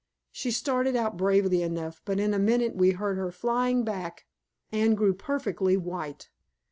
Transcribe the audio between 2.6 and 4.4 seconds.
we heard her flying back.